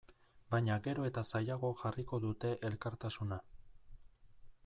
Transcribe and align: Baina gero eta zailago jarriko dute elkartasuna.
Baina 0.53 0.77
gero 0.87 1.03
eta 1.09 1.23
zailago 1.33 1.69
jarriko 1.83 2.21
dute 2.25 2.53
elkartasuna. 2.71 3.41